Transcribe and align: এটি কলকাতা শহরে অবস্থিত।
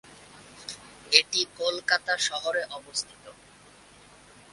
এটি 1.11 1.41
কলকাতা 1.59 2.13
শহরে 2.27 2.61
অবস্থিত। 2.77 3.23